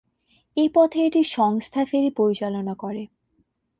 এই 0.57 0.69
পথে 0.73 0.99
এটি 1.05 1.21
সংস্থা 1.31 1.81
ফেরী 1.85 2.09
পরিচালনা 2.17 2.73
করে। 2.75 3.03